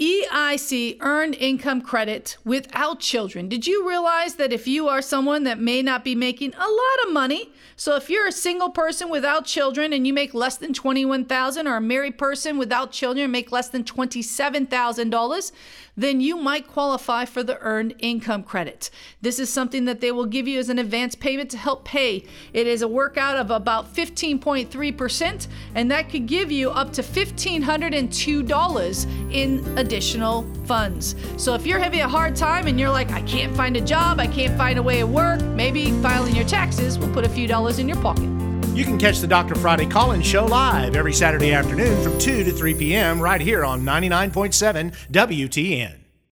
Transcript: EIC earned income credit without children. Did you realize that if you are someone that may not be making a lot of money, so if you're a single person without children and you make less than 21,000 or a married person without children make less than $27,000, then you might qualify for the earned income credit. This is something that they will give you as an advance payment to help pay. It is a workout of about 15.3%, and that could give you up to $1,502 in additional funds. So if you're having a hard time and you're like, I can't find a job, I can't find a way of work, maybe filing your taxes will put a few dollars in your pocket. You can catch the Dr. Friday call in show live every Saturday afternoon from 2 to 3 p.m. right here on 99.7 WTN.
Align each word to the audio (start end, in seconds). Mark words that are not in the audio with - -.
EIC 0.00 0.96
earned 1.00 1.34
income 1.34 1.82
credit 1.82 2.38
without 2.44 2.98
children. 2.98 3.48
Did 3.48 3.66
you 3.66 3.86
realize 3.86 4.36
that 4.36 4.52
if 4.52 4.66
you 4.66 4.88
are 4.88 5.02
someone 5.02 5.44
that 5.44 5.60
may 5.60 5.82
not 5.82 6.02
be 6.02 6.14
making 6.14 6.54
a 6.54 6.66
lot 6.66 7.06
of 7.06 7.12
money, 7.12 7.52
so 7.76 7.94
if 7.96 8.08
you're 8.08 8.26
a 8.26 8.32
single 8.32 8.70
person 8.70 9.10
without 9.10 9.44
children 9.44 9.92
and 9.92 10.06
you 10.06 10.12
make 10.12 10.34
less 10.34 10.56
than 10.56 10.72
21,000 10.72 11.68
or 11.68 11.76
a 11.76 11.80
married 11.80 12.16
person 12.16 12.58
without 12.58 12.90
children 12.90 13.30
make 13.30 13.52
less 13.52 13.68
than 13.68 13.84
$27,000, 13.84 15.52
then 15.94 16.22
you 16.22 16.36
might 16.36 16.66
qualify 16.66 17.26
for 17.26 17.42
the 17.42 17.58
earned 17.60 17.94
income 17.98 18.42
credit. 18.42 18.88
This 19.20 19.38
is 19.38 19.50
something 19.50 19.84
that 19.84 20.00
they 20.00 20.10
will 20.10 20.26
give 20.26 20.48
you 20.48 20.58
as 20.58 20.70
an 20.70 20.78
advance 20.78 21.14
payment 21.14 21.50
to 21.50 21.58
help 21.58 21.84
pay. 21.84 22.24
It 22.54 22.66
is 22.66 22.80
a 22.80 22.88
workout 22.88 23.36
of 23.36 23.50
about 23.50 23.94
15.3%, 23.94 25.48
and 25.74 25.90
that 25.90 26.08
could 26.08 26.26
give 26.26 26.50
you 26.50 26.70
up 26.70 26.94
to 26.94 27.02
$1,502 27.02 29.32
in 29.32 29.78
additional 29.92 30.42
funds. 30.64 31.14
So 31.36 31.52
if 31.52 31.66
you're 31.66 31.78
having 31.78 32.00
a 32.00 32.08
hard 32.08 32.34
time 32.34 32.66
and 32.66 32.80
you're 32.80 32.88
like, 32.88 33.10
I 33.10 33.20
can't 33.22 33.54
find 33.54 33.76
a 33.76 33.80
job, 33.80 34.20
I 34.20 34.26
can't 34.26 34.56
find 34.56 34.78
a 34.78 34.82
way 34.82 35.00
of 35.00 35.12
work, 35.12 35.42
maybe 35.42 35.90
filing 36.00 36.34
your 36.34 36.46
taxes 36.46 36.98
will 36.98 37.12
put 37.12 37.26
a 37.26 37.28
few 37.28 37.46
dollars 37.46 37.78
in 37.78 37.88
your 37.88 38.00
pocket. 38.00 38.24
You 38.74 38.84
can 38.84 38.98
catch 38.98 39.18
the 39.18 39.26
Dr. 39.26 39.54
Friday 39.54 39.84
call 39.84 40.12
in 40.12 40.22
show 40.22 40.46
live 40.46 40.96
every 40.96 41.12
Saturday 41.12 41.52
afternoon 41.52 42.02
from 42.02 42.18
2 42.18 42.42
to 42.44 42.52
3 42.52 42.74
p.m. 42.74 43.20
right 43.20 43.40
here 43.40 43.66
on 43.66 43.82
99.7 43.82 44.94
WTN. 45.10 46.01